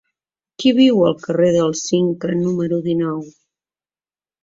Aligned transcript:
Qui 0.63 0.71
viu 0.77 1.03
al 1.09 1.17
carrer 1.27 1.51
del 1.57 1.77
Cinca 1.83 2.33
número 2.43 2.83
dinou? 2.91 3.25